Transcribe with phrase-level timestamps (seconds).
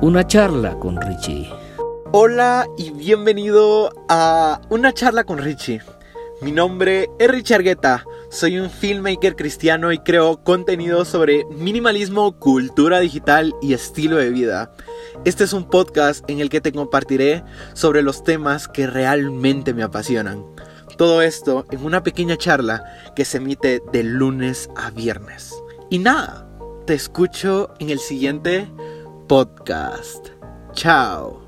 [0.00, 1.50] Una charla con Richie.
[2.12, 5.82] Hola y bienvenido a Una charla con Richie.
[6.40, 13.00] Mi nombre es Richie Argueta, soy un filmmaker cristiano y creo contenido sobre minimalismo, cultura
[13.00, 14.72] digital y estilo de vida.
[15.24, 17.42] Este es un podcast en el que te compartiré
[17.72, 20.46] sobre los temas que realmente me apasionan.
[20.96, 22.84] Todo esto en una pequeña charla
[23.16, 25.60] que se emite de lunes a viernes.
[25.90, 26.48] Y nada,
[26.86, 28.70] te escucho en el siguiente
[29.28, 30.32] podcast.
[30.74, 31.47] Chao.